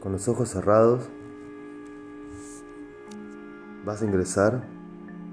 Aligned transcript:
Con 0.00 0.12
los 0.12 0.28
ojos 0.28 0.48
cerrados 0.48 1.10
vas 3.84 4.00
a 4.00 4.06
ingresar 4.06 4.66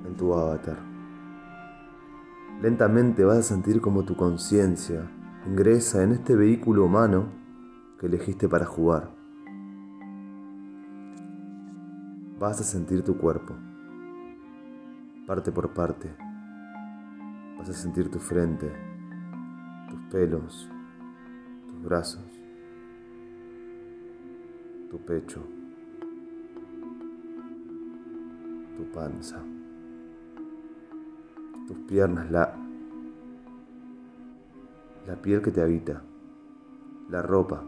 en 0.06 0.16
tu 0.18 0.34
avatar. 0.34 0.78
Lentamente 2.62 3.24
vas 3.24 3.38
a 3.38 3.44
sentir 3.44 3.80
como 3.80 4.04
tu 4.04 4.18
conciencia 4.18 5.10
ingresa 5.46 6.04
en 6.04 6.12
este 6.12 6.36
vehículo 6.36 6.84
humano 6.84 7.28
que 7.98 8.08
elegiste 8.08 8.50
para 8.50 8.66
jugar. 8.66 9.16
Vas 12.38 12.60
a 12.60 12.64
sentir 12.66 13.04
tu 13.04 13.18
cuerpo, 13.18 13.56
parte 15.26 15.52
por 15.54 15.74
parte. 15.74 16.14
Vas 17.58 17.70
a 17.70 17.74
sentir 17.74 18.12
tu 18.12 18.20
frente, 18.20 18.70
tus 19.90 20.00
pelos, 20.12 20.70
tus 21.68 21.82
brazos, 21.84 22.37
tu 24.98 25.06
pecho, 25.06 25.42
tu 28.76 28.92
panza, 28.92 29.38
tus 31.68 31.78
piernas, 31.88 32.32
la, 32.32 32.56
la 35.06 35.16
piel 35.22 35.42
que 35.42 35.52
te 35.52 35.62
habita, 35.62 36.02
la 37.10 37.22
ropa 37.22 37.64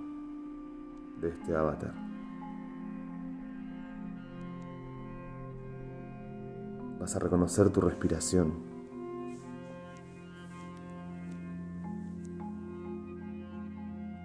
de 1.22 1.30
este 1.30 1.56
avatar. 1.56 1.94
Vas 7.00 7.16
a 7.16 7.20
reconocer 7.20 7.70
tu 7.70 7.82
respiración. 7.82 8.54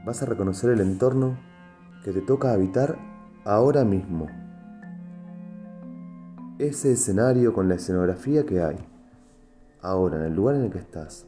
Vas 0.05 0.23
a 0.23 0.27
reconocer 0.27 0.71
el 0.71 0.81
entorno 0.81 1.54
que 2.05 2.13
te 2.13 2.21
toca 2.21 2.53
habitar 2.53 2.99
ahora 3.45 3.83
mismo. 3.83 4.29
Ese 6.59 6.93
escenario 6.93 7.55
con 7.55 7.67
la 7.67 7.77
escenografía 7.77 8.45
que 8.45 8.63
hay, 8.63 8.77
ahora, 9.81 10.19
en 10.19 10.25
el 10.25 10.35
lugar 10.35 10.57
en 10.57 10.65
el 10.65 10.71
que 10.71 10.79
estás. 10.79 11.27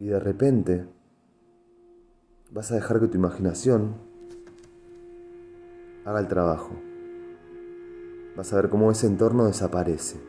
Y 0.00 0.06
de 0.06 0.18
repente 0.18 0.84
vas 2.50 2.72
a 2.72 2.74
dejar 2.74 2.98
que 2.98 3.06
tu 3.06 3.16
imaginación 3.16 3.94
haga 6.04 6.18
el 6.18 6.26
trabajo. 6.26 6.72
Vas 8.36 8.52
a 8.52 8.56
ver 8.56 8.68
cómo 8.68 8.90
ese 8.90 9.06
entorno 9.06 9.46
desaparece. 9.46 10.20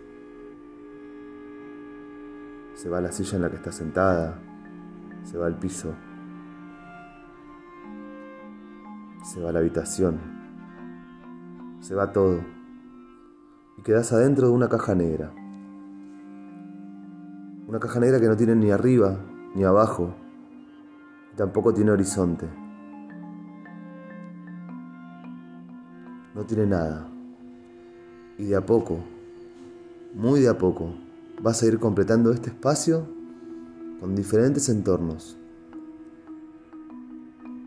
Se 2.76 2.90
va 2.90 3.02
la 3.02 3.12
silla 3.12 3.38
en 3.38 3.42
la 3.42 3.50
que 3.50 3.56
estás 3.56 3.76
sentada, 3.76 4.40
se 5.24 5.38
va 5.38 5.48
el 5.48 5.56
piso, 5.56 5.96
se 9.34 9.42
va 9.42 9.52
la 9.52 9.58
habitación, 9.58 10.20
se 11.80 11.96
va 11.96 12.12
todo 12.12 12.40
y 13.80 13.82
quedas 13.82 14.14
adentro 14.14 14.46
de 14.46 14.54
una 14.54 14.70
caja 14.70 14.94
negra. 14.94 15.34
Una 17.68 17.80
caja 17.80 18.00
negra 18.00 18.20
que 18.20 18.28
no 18.28 18.38
tiene 18.38 18.56
ni 18.56 18.70
arriba 18.70 19.18
ni 19.56 19.64
abajo, 19.64 20.14
tampoco 21.36 21.74
tiene 21.74 21.90
horizonte. 21.90 22.46
No 26.36 26.44
tiene 26.46 26.68
nada. 26.68 27.08
Y 28.38 28.46
de 28.46 28.56
a 28.56 28.64
poco, 28.64 29.00
muy 30.14 30.42
de 30.42 30.50
a 30.50 30.60
poco, 30.60 30.94
vas 31.42 31.64
a 31.64 31.66
ir 31.66 31.80
completando 31.80 32.32
este 32.32 32.52
espacio 32.52 33.08
con 34.00 34.14
diferentes 34.14 34.70
entornos. 34.70 35.40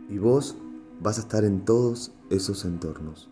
Y 0.08 0.18
vos 0.18 0.56
vas 1.00 1.18
a 1.18 1.20
estar 1.20 1.44
en 1.44 1.64
todos 1.64 2.12
esos 2.30 2.64
entornos. 2.64 3.30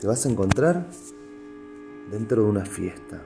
Te 0.00 0.06
vas 0.06 0.24
a 0.24 0.28
encontrar 0.28 0.86
dentro 2.10 2.44
de 2.44 2.48
una 2.48 2.64
fiesta. 2.64 3.20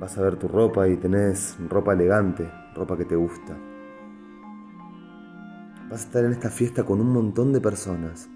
Vas 0.00 0.16
a 0.16 0.22
ver 0.22 0.36
tu 0.36 0.48
ropa 0.48 0.88
y 0.88 0.96
tenés 0.96 1.56
ropa 1.68 1.92
elegante, 1.92 2.50
ropa 2.74 2.96
que 2.96 3.04
te 3.04 3.14
gusta. 3.14 3.56
Vas 5.90 6.02
a 6.02 6.04
estar 6.04 6.24
en 6.24 6.32
esta 6.32 6.50
fiesta 6.50 6.84
con 6.84 7.00
un 7.00 7.12
montón 7.12 7.52
de 7.52 7.60
personas. 7.60 8.28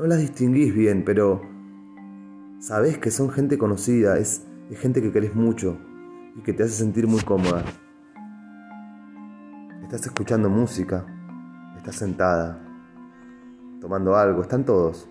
No 0.00 0.06
las 0.06 0.18
distinguís 0.18 0.74
bien, 0.74 1.04
pero 1.04 1.42
sabés 2.58 2.96
que 2.96 3.10
son 3.10 3.28
gente 3.28 3.58
conocida, 3.58 4.16
es, 4.16 4.46
gente 4.70 5.02
que 5.02 5.12
querés 5.12 5.34
mucho 5.34 5.76
y 6.34 6.40
que 6.40 6.54
te 6.54 6.62
hace 6.62 6.72
sentir 6.72 7.06
muy 7.06 7.20
cómoda. 7.20 7.62
Estás 9.82 10.06
escuchando 10.06 10.48
música, 10.48 11.04
estás 11.76 11.96
sentada, 11.96 12.66
tomando 13.78 14.16
algo, 14.16 14.40
están 14.40 14.64
todos. 14.64 15.06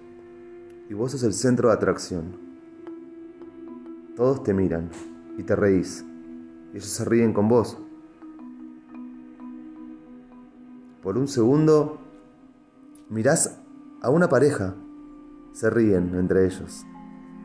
Y 0.89 0.95
vos 0.95 1.11
sos 1.11 1.21
el 1.21 1.33
centro 1.33 1.67
de 1.67 1.75
atracción. 1.75 2.35
Todos 4.15 4.41
te 4.41 4.55
miran 4.55 4.89
y 5.37 5.43
te 5.43 5.55
reís. 5.55 6.03
Y 6.73 6.77
ellos 6.77 6.89
se 6.89 7.05
ríen 7.05 7.31
con 7.31 7.47
vos. 7.47 7.77
Por 11.03 11.15
un 11.15 11.27
segundo 11.27 11.99
mirás 13.07 13.59
a 14.01 14.09
una 14.09 14.29
pareja. 14.29 14.75
Se 15.53 15.69
ríen 15.69 16.15
entre 16.15 16.45
ellos 16.45 16.85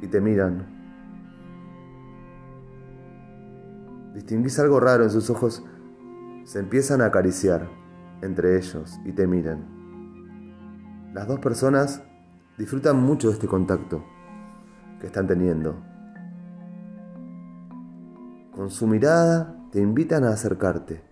y 0.00 0.09
te 0.09 0.20
miran. 0.20 0.66
Distinguís 4.15 4.59
algo 4.59 4.78
raro 4.78 5.04
en 5.04 5.10
sus 5.10 5.31
ojos. 5.31 5.65
Se 6.44 6.59
empiezan 6.59 7.00
a 7.00 7.06
acariciar 7.06 7.69
entre 8.22 8.56
ellos 8.56 9.00
y 9.04 9.12
te 9.12 9.26
miran. 9.26 11.12
Las 11.12 11.26
dos 11.26 11.41
personas 11.41 12.03
disfrutan 12.59 13.00
mucho 13.00 13.28
de 13.28 13.34
este 13.34 13.48
contacto 13.48 14.04
que 15.00 15.06
están 15.06 15.26
teniendo. 15.26 15.82
Con 18.54 18.71
su 18.71 18.86
mirada 18.86 19.56
te 19.72 19.81
invitan 19.81 20.25
a 20.25 20.31
acercarte. 20.31 21.03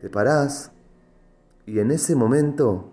Te 0.00 0.08
parás 0.08 0.72
y 1.66 1.78
en 1.78 1.90
ese 1.90 2.16
momento 2.16 2.92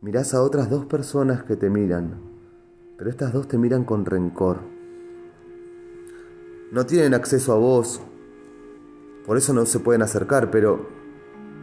mirás 0.00 0.34
a 0.34 0.42
otras 0.42 0.70
dos 0.70 0.86
personas 0.86 1.42
que 1.42 1.56
te 1.56 1.70
miran, 1.70 2.20
pero 2.96 3.10
estas 3.10 3.32
dos 3.32 3.48
te 3.48 3.58
miran 3.58 3.84
con 3.84 4.04
rencor. 4.04 4.60
No 6.70 6.86
tienen 6.86 7.14
acceso 7.14 7.52
a 7.52 7.56
vos, 7.56 8.00
por 9.26 9.36
eso 9.36 9.52
no 9.52 9.66
se 9.66 9.80
pueden 9.80 10.02
acercar, 10.02 10.50
pero 10.50 10.88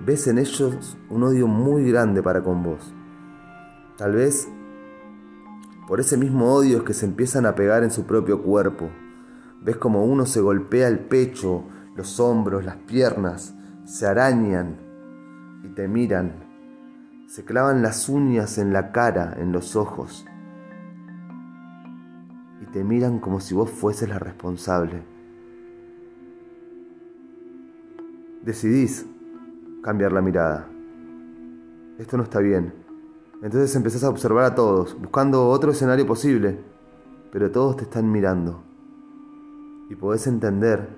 ves 0.06 0.28
en 0.28 0.38
ellos 0.38 0.98
un 1.10 1.24
odio 1.24 1.48
muy 1.48 1.90
grande 1.90 2.22
para 2.22 2.44
con 2.44 2.64
vos. 2.64 2.94
Tal 3.98 4.14
vez 4.14 4.50
por 5.88 6.00
ese 6.00 6.18
mismo 6.18 6.54
odio 6.54 6.80
es 6.80 6.84
que 6.84 6.94
se 6.94 7.06
empiezan 7.06 7.46
a 7.46 7.56
pegar 7.56 7.84
en 7.84 7.92
su 7.92 8.06
propio 8.06 8.42
cuerpo. 8.42 8.90
Ves 9.62 9.78
como 9.78 10.04
uno 10.04 10.26
se 10.26 10.42
golpea 10.42 10.88
el 10.88 11.00
pecho, 11.00 11.64
los 11.96 12.20
hombros, 12.20 12.66
las 12.66 12.78
piernas, 12.78 13.54
se 13.86 14.08
arañan 14.08 14.91
y 15.64 15.70
te 15.70 15.88
miran. 15.88 16.32
Se 17.28 17.46
clavan 17.46 17.82
las 17.82 18.10
uñas 18.10 18.58
en 18.58 18.74
la 18.74 18.92
cara, 18.92 19.36
en 19.38 19.52
los 19.52 19.76
ojos. 19.76 20.26
Y 22.62 22.66
te 22.72 22.84
miran 22.84 23.20
como 23.20 23.40
si 23.40 23.54
vos 23.56 23.70
fueses 23.70 24.10
la 24.10 24.20
responsable. 24.20 25.02
Decidís 28.44 29.06
cambiar 29.82 30.12
la 30.12 30.22
mirada. 30.22 30.68
Esto 31.98 32.18
no 32.18 32.24
está 32.24 32.40
bien. 32.40 32.74
Entonces 33.42 33.76
empezás 33.76 34.04
a 34.04 34.10
observar 34.10 34.46
a 34.46 34.56
todos, 34.56 35.00
buscando 35.00 35.48
otro 35.48 35.72
escenario 35.72 36.06
posible, 36.06 36.60
pero 37.32 37.50
todos 37.50 37.78
te 37.78 37.84
están 37.84 38.12
mirando. 38.12 38.64
Y 39.90 39.96
podés 39.96 40.28
entender 40.28 40.90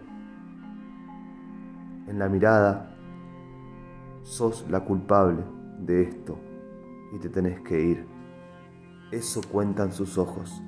en 2.08 2.20
la 2.20 2.28
mirada, 2.28 2.93
sos 4.24 4.66
la 4.70 4.84
culpable 4.84 5.44
de 5.80 6.04
esto 6.04 6.38
y 7.14 7.20
te 7.20 7.30
tenés 7.30 7.62
que 7.62 7.80
ir. 7.80 8.08
Eso 9.12 9.42
cuentan 9.52 9.92
sus 9.92 10.18
ojos. 10.18 10.62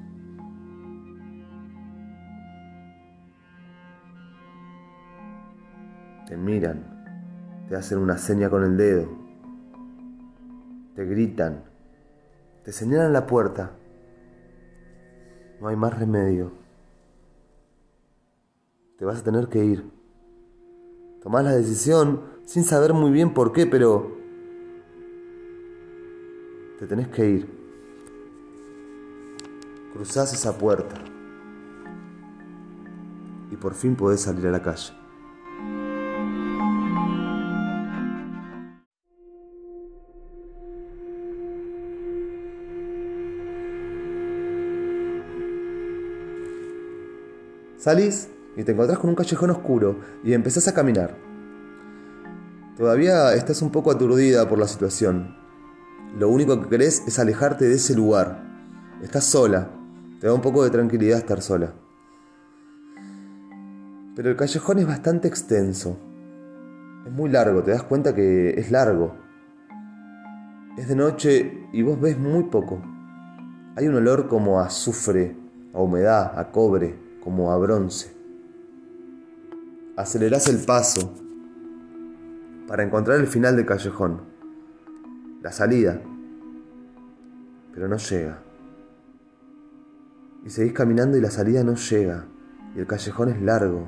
Te 6.28 6.38
miran, 6.38 7.66
te 7.70 7.76
hacen 7.76 8.00
una 8.00 8.18
seña 8.18 8.50
con 8.50 8.64
el 8.64 8.78
dedo, 8.78 9.08
te 10.96 11.06
gritan, 11.06 11.64
te 12.64 12.72
señalan 12.72 13.14
la 13.14 13.28
puerta. 13.28 13.72
No 15.62 15.68
hay 15.68 15.76
más 15.76 15.98
remedio. 15.98 16.52
Te 18.98 19.06
vas 19.06 19.20
a 19.20 19.24
tener 19.24 19.48
que 19.50 19.64
ir. 19.64 19.92
Tomás 21.22 21.44
la 21.44 21.52
decisión 21.52 22.35
sin 22.46 22.64
saber 22.64 22.94
muy 22.94 23.12
bien 23.12 23.34
por 23.34 23.52
qué, 23.52 23.66
pero 23.66 24.16
Te 26.80 26.88
tenés 26.88 27.08
que 27.08 27.26
ir. 27.26 27.48
Cruzás 29.94 30.34
esa 30.34 30.58
puerta. 30.58 30.98
Y 33.50 33.56
por 33.56 33.74
fin 33.74 33.96
podés 33.96 34.22
salir 34.22 34.46
a 34.48 34.52
la 34.52 34.62
calle. 34.62 34.92
Salís 47.78 48.28
y 48.58 48.64
te 48.64 48.74
encontrás 48.74 49.00
con 49.00 49.12
un 49.12 49.16
callejón 49.16 49.52
oscuro 49.52 50.00
y 50.26 50.34
empezás 50.34 50.68
a 50.68 50.74
caminar. 50.74 51.25
Todavía 52.78 53.34
estás 53.36 53.62
un 53.62 53.70
poco 53.70 53.90
aturdida 53.90 54.50
por 54.50 54.60
la 54.60 54.68
situación. 54.68 55.34
Lo 56.20 56.28
único 56.28 56.62
que 56.62 56.68
querés 56.68 57.04
es 57.08 57.20
alejarte 57.20 57.64
de 57.64 57.76
ese 57.76 57.96
lugar. 57.96 58.44
Estás 59.02 59.24
sola. 59.24 59.70
Te 60.20 60.28
da 60.28 60.34
un 60.34 60.42
poco 60.42 60.62
de 60.62 60.72
tranquilidad 60.72 61.20
estar 61.20 61.42
sola. 61.42 61.74
Pero 64.14 64.30
el 64.30 64.36
callejón 64.36 64.80
es 64.80 64.88
bastante 64.88 65.30
extenso. 65.30 65.98
Es 67.06 67.14
muy 67.14 67.30
largo, 67.30 67.64
te 67.64 67.72
das 67.72 67.84
cuenta 67.84 68.14
que 68.14 68.60
es 68.60 68.70
largo. 68.72 69.16
Es 70.78 70.90
de 70.90 70.98
noche 70.98 71.70
y 71.72 71.82
vos 71.82 72.00
ves 72.02 72.20
muy 72.20 72.44
poco. 72.44 72.82
Hay 73.78 73.88
un 73.88 73.96
olor 73.96 74.28
como 74.28 74.60
a 74.60 74.66
azufre, 74.66 75.34
a 75.74 75.80
humedad, 75.80 76.38
a 76.38 76.52
cobre 76.52 77.00
como 77.24 77.54
a 77.54 77.58
bronce. 77.58 78.14
Acelerás 79.96 80.48
el 80.50 80.58
paso 80.66 81.25
para 82.68 82.84
encontrar 82.84 83.20
el 83.20 83.28
final 83.28 83.56
del 83.56 83.66
callejón, 83.66 84.22
la 85.42 85.52
salida, 85.52 86.02
pero 87.74 87.88
no 87.88 87.98
llega. 87.98 88.40
Y 90.44 90.50
seguís 90.50 90.74
caminando 90.74 91.18
y 91.18 91.22
la 91.22 91.30
salida 91.30 91.64
no 91.64 91.76
llega, 91.76 92.26
y 92.76 92.80
el 92.80 92.88
callejón 92.88 93.30
es 93.30 93.42
largo, 93.42 93.88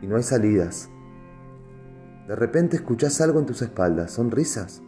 y 0.00 0.06
no 0.06 0.16
hay 0.16 0.22
salidas. 0.22 0.88
De 2.26 2.36
repente 2.36 2.76
escuchás 2.76 3.20
algo 3.20 3.40
en 3.40 3.46
tus 3.46 3.62
espaldas, 3.62 4.12
¿son 4.12 4.30
risas? 4.30 4.82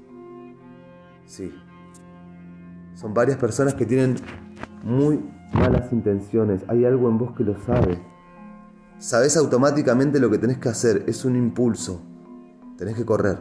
Sí. 1.26 1.52
Son 2.94 3.12
varias 3.12 3.37
personas 3.38 3.75
que 3.75 3.87
tienen 3.87 4.16
muy 4.82 5.20
malas 5.52 5.93
intenciones, 5.93 6.62
hay 6.69 6.84
algo 6.84 7.08
en 7.08 7.19
vos 7.19 7.37
que 7.37 7.44
lo 7.44 7.58
sabe. 7.61 8.00
Sabes 8.99 9.37
automáticamente 9.37 10.20
lo 10.20 10.31
que 10.31 10.38
tenés 10.38 10.58
que 10.58 10.69
hacer, 10.69 11.05
es 11.06 11.25
un 11.25 11.37
impulso. 11.37 12.13
Tenés 12.84 12.98
que 12.98 13.06
correr. 13.06 13.38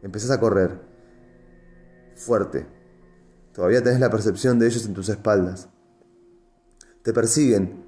Empezás 0.00 0.30
a 0.30 0.40
correr. 0.40 0.80
Fuerte. 2.14 2.66
Todavía 3.52 3.84
tenés 3.84 4.00
la 4.00 4.08
percepción 4.08 4.58
de 4.58 4.66
ellos 4.66 4.86
en 4.86 4.94
tus 4.94 5.10
espaldas. 5.10 5.68
Te 7.02 7.12
persiguen. 7.12 7.84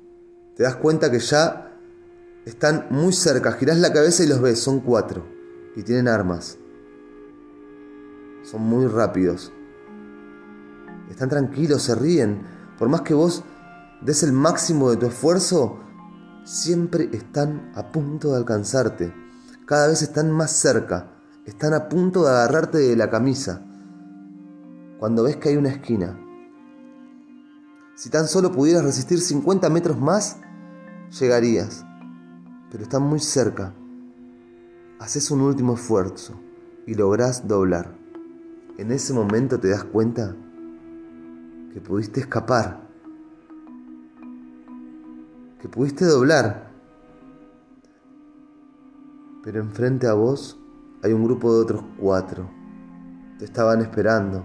Te 0.55 0.65
das 0.65 0.77
cuenta 0.77 1.11
que 1.11 1.19
ya 1.19 1.73
están 2.45 2.89
muy 2.91 3.15
cerca. 3.15 3.53
Girás 3.53 3.79
la 3.79 3.91
cabeza 3.91 4.23
y 4.23 4.27
los 4.27 4.43
ves. 4.43 4.59
Son 4.59 4.81
cuatro. 4.81 5.25
Y 5.75 5.83
tienen 5.83 6.07
armas. 6.07 6.59
Son 8.43 8.61
muy 8.61 8.87
rápidos. 8.87 9.51
Están 11.09 11.31
tranquilos, 11.31 11.85
se 11.85 11.95
ríen. 11.95 12.43
Por 12.79 12.91
más 12.91 13.01
que 13.01 13.15
vos 13.15 13.45
des 14.03 14.23
el 14.25 14.33
máximo 14.33 14.91
de 14.91 14.99
tu 14.99 15.07
esfuerzo, 15.07 15.88
siempre 16.49 17.11
están 17.13 17.71
a 17.75 17.93
punto 17.93 18.31
de 18.31 18.39
alcanzarte. 18.39 19.13
Cada 19.67 19.89
vez 19.89 20.01
están 20.01 20.31
más 20.31 20.53
cerca. 20.53 21.13
Están 21.45 21.75
a 21.75 21.89
punto 21.89 22.25
de 22.25 22.31
agarrarte 22.31 22.79
de 22.79 22.97
la 22.97 23.11
camisa. 23.11 23.63
Cuando 24.99 25.25
ves 25.25 25.37
que 25.37 25.51
hay 25.51 25.57
una 25.57 25.69
esquina. 25.69 26.19
Si 27.95 28.09
tan 28.09 28.29
solo 28.29 28.51
pudieras 28.51 28.83
resistir 28.83 29.21
50 29.21 29.69
metros 29.69 29.99
más, 29.99 30.39
llegarías. 31.21 31.85
Pero 32.71 32.83
están 32.83 33.03
muy 33.03 33.21
cerca. 33.21 33.75
Haces 35.01 35.31
un 35.31 35.43
último 35.43 35.75
esfuerzo 35.75 36.41
y 36.87 36.95
lográs 36.95 37.47
doblar. 37.47 37.95
En 38.79 38.91
ese 38.91 39.13
momento 39.13 39.61
te 39.61 39.69
das 39.69 39.85
cuenta 39.85 40.35
que 41.75 41.81
pudiste 41.81 42.21
escapar, 42.21 42.88
que 45.61 45.69
pudiste 45.69 46.05
doblar. 46.05 46.71
Pero 49.43 49.61
enfrente 49.61 50.07
a 50.07 50.15
vos 50.15 50.59
hay 51.03 51.13
un 51.13 51.25
grupo 51.25 51.55
de 51.55 51.63
otros 51.63 51.83
cuatro. 51.99 52.49
Te 53.39 53.45
estaban 53.45 53.81
esperando. 53.81 54.45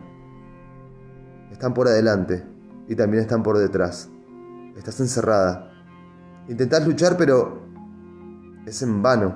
Están 1.51 1.73
por 1.73 1.87
adelante 1.87 2.45
y 2.87 2.95
también 2.95 3.23
están 3.23 3.43
por 3.43 3.57
detrás. 3.57 4.09
Estás 4.75 4.99
encerrada. 4.99 5.71
Intentás 6.47 6.85
luchar, 6.85 7.15
pero 7.17 7.61
es 8.65 8.81
en 8.81 9.01
vano. 9.01 9.35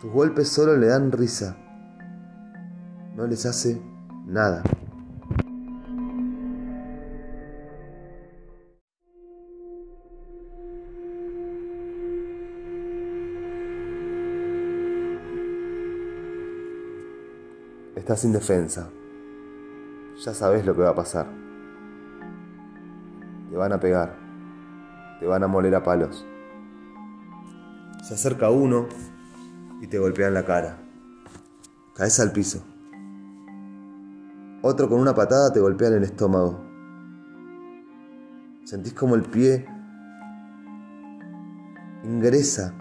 Tus 0.00 0.12
golpes 0.12 0.48
solo 0.48 0.76
le 0.76 0.88
dan 0.88 1.12
risa. 1.12 1.56
No 3.16 3.26
les 3.26 3.46
hace 3.46 3.80
nada. 4.26 4.62
Estás 18.04 18.26
indefensa. 18.26 18.90
Ya 20.22 20.34
sabes 20.34 20.66
lo 20.66 20.76
que 20.76 20.82
va 20.82 20.90
a 20.90 20.94
pasar. 20.94 21.26
Te 23.48 23.56
van 23.56 23.72
a 23.72 23.80
pegar. 23.80 24.18
Te 25.18 25.26
van 25.26 25.42
a 25.42 25.46
moler 25.46 25.74
a 25.74 25.82
palos. 25.82 26.26
Se 28.06 28.12
acerca 28.12 28.50
uno 28.50 28.88
y 29.80 29.86
te 29.86 29.98
golpea 29.98 30.28
en 30.28 30.34
la 30.34 30.44
cara. 30.44 30.76
Caes 31.94 32.20
al 32.20 32.30
piso. 32.32 32.62
Otro 34.60 34.86
con 34.90 35.00
una 35.00 35.14
patada 35.14 35.50
te 35.50 35.60
golpea 35.60 35.88
en 35.88 35.94
el 35.94 36.04
estómago. 36.04 36.62
Sentís 38.64 38.92
como 38.92 39.14
el 39.14 39.22
pie 39.22 39.66
ingresa 42.02 42.74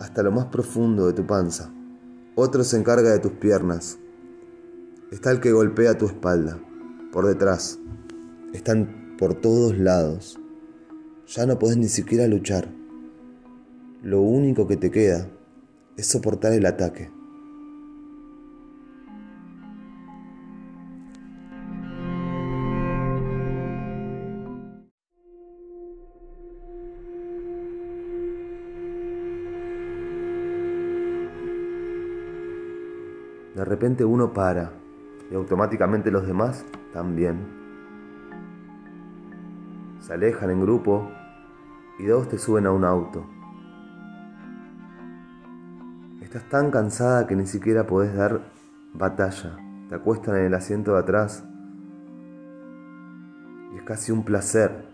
hasta 0.00 0.22
lo 0.22 0.32
más 0.32 0.46
profundo 0.46 1.06
de 1.06 1.12
tu 1.12 1.26
panza. 1.26 1.70
Otro 2.36 2.64
se 2.64 2.78
encarga 2.78 3.10
de 3.10 3.18
tus 3.18 3.32
piernas. 3.32 3.98
Está 5.12 5.30
el 5.30 5.38
que 5.38 5.52
golpea 5.52 5.96
tu 5.96 6.06
espalda, 6.06 6.58
por 7.12 7.26
detrás. 7.26 7.78
Están 8.52 9.14
por 9.16 9.34
todos 9.34 9.78
lados. 9.78 10.36
Ya 11.28 11.46
no 11.46 11.60
podés 11.60 11.76
ni 11.76 11.86
siquiera 11.86 12.26
luchar. 12.26 12.68
Lo 14.02 14.20
único 14.20 14.66
que 14.66 14.76
te 14.76 14.90
queda 14.90 15.28
es 15.96 16.08
soportar 16.08 16.54
el 16.54 16.66
ataque. 16.66 17.12
De 33.54 33.64
repente 33.64 34.04
uno 34.04 34.32
para 34.32 34.85
y 35.30 35.34
automáticamente 35.34 36.10
los 36.10 36.26
demás 36.26 36.64
también. 36.92 37.38
Se 40.00 40.12
alejan 40.12 40.50
en 40.50 40.60
grupo 40.60 41.10
y 41.98 42.06
dos 42.06 42.28
te 42.28 42.38
suben 42.38 42.66
a 42.66 42.72
un 42.72 42.84
auto. 42.84 43.26
Estás 46.20 46.48
tan 46.48 46.70
cansada 46.70 47.26
que 47.26 47.34
ni 47.34 47.46
siquiera 47.46 47.86
podés 47.86 48.14
dar 48.14 48.40
batalla. 48.92 49.56
Te 49.88 49.94
acuestan 49.94 50.36
en 50.36 50.44
el 50.44 50.54
asiento 50.54 50.92
de 50.94 51.00
atrás 51.00 51.44
y 53.72 53.78
es 53.78 53.82
casi 53.82 54.12
un 54.12 54.24
placer 54.24 54.86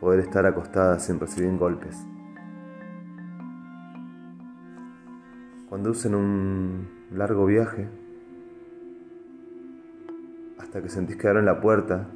poder 0.00 0.20
estar 0.20 0.44
acostada 0.46 0.98
sin 0.98 1.18
recibir 1.18 1.56
golpes. 1.58 1.96
Conducen 5.68 6.14
un 6.14 6.88
largo 7.10 7.46
viaje 7.46 7.88
hasta 10.66 10.82
que 10.82 10.88
sentís 10.88 11.16
que 11.16 11.28
abren 11.28 11.44
la 11.44 11.60
puerta 11.60 12.08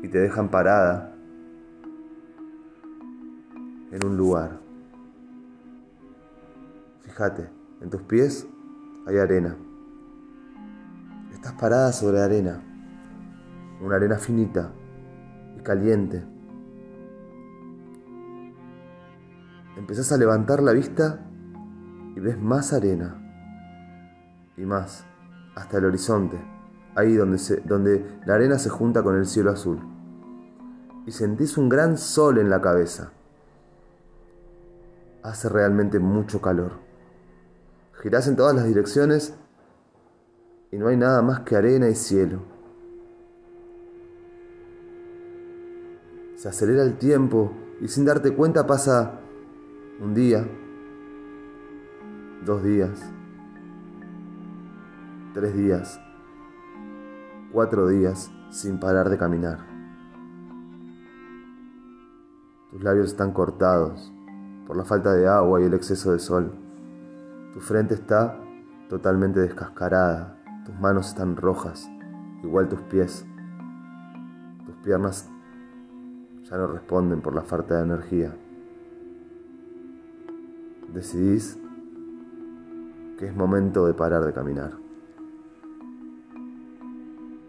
y 0.00 0.06
te 0.06 0.18
dejan 0.18 0.48
parada 0.48 1.12
en 3.90 4.04
un 4.04 4.16
lugar. 4.16 4.60
Fíjate, 7.00 7.50
en 7.80 7.90
tus 7.90 8.02
pies 8.02 8.46
hay 9.08 9.18
arena. 9.18 9.56
Estás 11.32 11.54
parada 11.54 11.90
sobre 11.90 12.20
arena, 12.20 12.62
una 13.80 13.96
arena 13.96 14.18
finita 14.18 14.70
y 15.58 15.62
caliente. 15.62 16.22
Empezás 19.76 20.12
a 20.12 20.16
levantar 20.16 20.62
la 20.62 20.70
vista 20.70 21.26
y 22.14 22.20
ves 22.20 22.40
más 22.40 22.72
arena. 22.72 23.22
y 24.56 24.64
más, 24.64 25.04
hasta 25.54 25.76
el 25.76 25.84
horizonte, 25.84 26.55
ahí 26.96 27.14
donde, 27.14 27.38
donde 27.64 28.20
la 28.24 28.34
arena 28.34 28.58
se 28.58 28.70
junta 28.70 29.02
con 29.02 29.16
el 29.16 29.26
cielo 29.26 29.50
azul. 29.50 29.78
Y 31.06 31.12
sentís 31.12 31.56
un 31.56 31.68
gran 31.68 31.98
sol 31.98 32.38
en 32.38 32.50
la 32.50 32.60
cabeza. 32.60 33.12
Hace 35.22 35.48
realmente 35.48 35.98
mucho 35.98 36.40
calor. 36.40 36.72
Girás 38.02 38.26
en 38.26 38.36
todas 38.36 38.54
las 38.54 38.66
direcciones 38.66 39.34
y 40.72 40.78
no 40.78 40.88
hay 40.88 40.96
nada 40.96 41.22
más 41.22 41.40
que 41.40 41.56
arena 41.56 41.88
y 41.88 41.94
cielo. 41.94 42.40
Se 46.36 46.48
acelera 46.48 46.82
el 46.82 46.98
tiempo 46.98 47.52
y 47.80 47.88
sin 47.88 48.04
darte 48.04 48.34
cuenta 48.34 48.66
pasa 48.66 49.20
un 50.00 50.14
día, 50.14 50.46
dos 52.44 52.62
días, 52.62 52.90
tres 55.34 55.54
días, 55.56 56.00
cuatro 57.56 57.88
días 57.88 58.30
sin 58.50 58.78
parar 58.78 59.08
de 59.08 59.16
caminar. 59.16 59.60
Tus 62.70 62.84
labios 62.84 63.06
están 63.06 63.32
cortados 63.32 64.12
por 64.66 64.76
la 64.76 64.84
falta 64.84 65.14
de 65.14 65.26
agua 65.26 65.62
y 65.62 65.64
el 65.64 65.72
exceso 65.72 66.12
de 66.12 66.18
sol. 66.18 66.52
Tu 67.54 67.60
frente 67.60 67.94
está 67.94 68.38
totalmente 68.90 69.40
descascarada, 69.40 70.38
tus 70.66 70.78
manos 70.78 71.08
están 71.08 71.34
rojas, 71.34 71.88
igual 72.42 72.68
tus 72.68 72.82
pies. 72.82 73.24
Tus 74.66 74.76
piernas 74.84 75.30
ya 76.42 76.58
no 76.58 76.66
responden 76.66 77.22
por 77.22 77.34
la 77.34 77.40
falta 77.40 77.78
de 77.78 77.84
energía. 77.84 78.36
Decidís 80.92 81.58
que 83.18 83.28
es 83.28 83.34
momento 83.34 83.86
de 83.86 83.94
parar 83.94 84.26
de 84.26 84.34
caminar. 84.34 84.85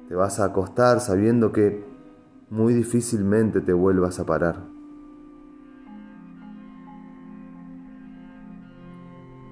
Te 0.08 0.16
vas 0.16 0.40
a 0.40 0.46
acostar 0.46 1.02
sabiendo 1.02 1.52
que 1.52 1.86
muy 2.50 2.74
difícilmente 2.74 3.60
te 3.60 3.74
vuelvas 3.74 4.20
a 4.20 4.26
parar. 4.26 4.64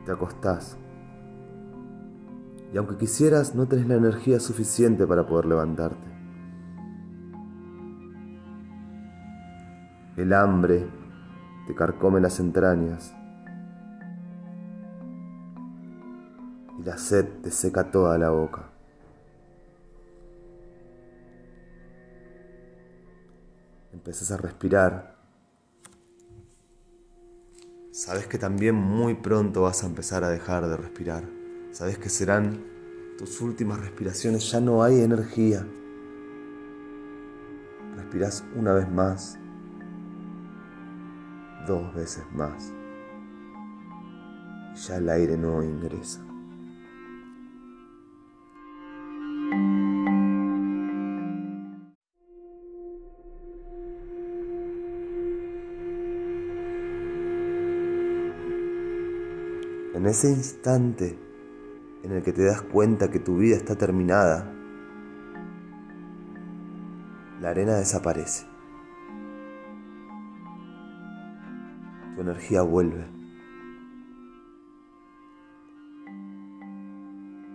Te 0.06 0.12
acostás. 0.12 0.78
Y 2.74 2.78
aunque 2.78 2.96
quisieras, 2.96 3.54
no 3.56 3.68
tenés 3.68 3.88
la 3.88 3.96
energía 3.96 4.40
suficiente 4.40 5.06
para 5.06 5.26
poder 5.28 5.46
levantarte. 5.46 6.16
El 10.16 10.32
hambre 10.32 10.88
te 11.68 11.76
carcome 11.76 12.22
las 12.22 12.40
entrañas. 12.40 13.14
Y 16.80 16.84
la 16.84 16.98
sed 16.98 17.28
te 17.42 17.52
seca 17.52 17.92
toda 17.92 18.18
la 18.18 18.30
boca. 18.30 18.75
Empiezas 24.06 24.30
a 24.30 24.38
respirar. 24.38 25.16
Sabes 27.90 28.28
que 28.28 28.38
también 28.38 28.76
muy 28.76 29.16
pronto 29.16 29.64
vas 29.64 29.84
a 29.84 29.88
empezar 29.88 30.24
a 30.24 30.30
dejar 30.30 30.68
de 30.68 30.78
respirar. 30.78 31.24
Sabes 31.72 31.98
que 31.98 32.10
serán 32.10 32.64
tus 33.18 33.42
últimas 33.42 33.80
respiraciones, 33.80 34.52
ya 34.52 34.60
no 34.60 34.84
hay 34.84 35.02
energía. 35.02 35.66
Respiras 37.96 38.44
una 38.56 38.74
vez 38.74 38.88
más, 38.88 39.40
dos 41.66 41.92
veces 41.96 42.26
más. 42.32 42.72
Ya 44.88 44.98
el 44.98 45.10
aire 45.10 45.36
no 45.36 45.64
ingresa. 45.64 46.24
En 59.96 60.06
ese 60.08 60.30
instante 60.30 61.18
en 62.04 62.12
el 62.12 62.22
que 62.22 62.34
te 62.34 62.44
das 62.44 62.62
cuenta 62.62 63.10
que 63.10 63.20
tu 63.22 63.38
vida 63.38 63.56
está 63.56 63.78
terminada, 63.78 64.52
la 67.40 67.52
arena 67.52 67.76
desaparece. 67.76 68.46
Tu 72.14 72.22
energía 72.22 72.62
vuelve. 72.62 73.06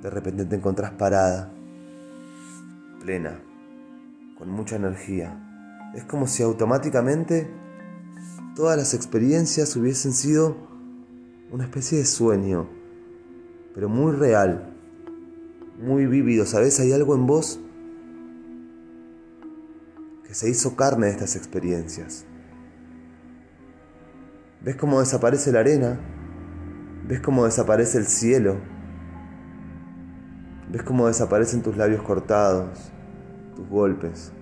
De 0.00 0.08
repente 0.08 0.46
te 0.46 0.56
encontrás 0.56 0.92
parada, 0.92 1.52
plena, 3.00 3.38
con 4.38 4.48
mucha 4.48 4.76
energía. 4.76 5.92
Es 5.94 6.04
como 6.04 6.26
si 6.26 6.42
automáticamente 6.42 7.50
todas 8.56 8.78
las 8.78 8.94
experiencias 8.94 9.76
hubiesen 9.76 10.14
sido 10.14 10.69
una 11.50 11.64
especie 11.64 11.98
de 11.98 12.04
sueño, 12.04 12.68
pero 13.74 13.88
muy 13.88 14.12
real, 14.12 14.72
muy 15.80 16.06
vívido. 16.06 16.46
¿Sabes? 16.46 16.78
Hay 16.80 16.92
algo 16.92 17.14
en 17.14 17.26
vos 17.26 17.60
que 20.26 20.34
se 20.34 20.48
hizo 20.48 20.76
carne 20.76 21.06
de 21.06 21.12
estas 21.12 21.36
experiencias. 21.36 22.24
¿Ves 24.62 24.76
cómo 24.76 25.00
desaparece 25.00 25.52
la 25.52 25.60
arena? 25.60 25.98
¿Ves 27.08 27.20
cómo 27.20 27.44
desaparece 27.46 27.98
el 27.98 28.06
cielo? 28.06 28.58
¿Ves 30.70 30.82
cómo 30.84 31.08
desaparecen 31.08 31.62
tus 31.62 31.76
labios 31.76 32.02
cortados, 32.02 32.92
tus 33.56 33.68
golpes? 33.68 34.32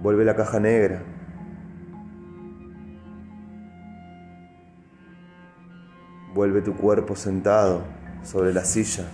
Vuelve 0.00 0.24
la 0.24 0.36
caja 0.36 0.60
negra. 0.60 1.02
Vuelve 6.34 6.62
tu 6.62 6.76
cuerpo 6.76 7.16
sentado 7.16 7.82
sobre 8.22 8.52
la 8.52 8.64
silla. 8.64 9.08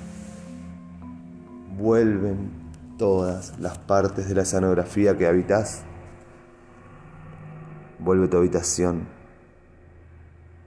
Vuelven 1.78 2.50
todas 2.99 3.58
las 3.58 3.78
partes 3.78 4.28
de 4.28 4.35
la 4.35 4.42
escenografía 4.42 5.16
que 5.16 5.26
habitas. 5.26 5.82
Vuelve 7.99 8.28
tu 8.28 8.37
habitación. 8.37 9.08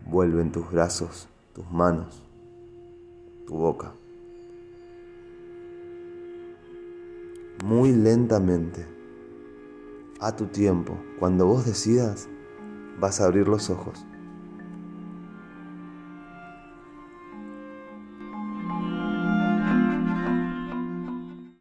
Vuelven 0.05 0.51
tus 0.51 0.71
brazos, 0.71 1.29
tus 1.53 1.69
manos, 1.69 2.23
tu 3.45 3.55
boca. 3.55 3.93
Muy 7.63 7.91
lentamente, 7.91 8.87
a 10.19 10.35
tu 10.35 10.47
tiempo, 10.47 10.97
cuando 11.19 11.45
vos 11.45 11.65
decidas, 11.65 12.27
vas 12.99 13.21
a 13.21 13.25
abrir 13.25 13.47
los 13.47 13.69
ojos. 13.69 14.03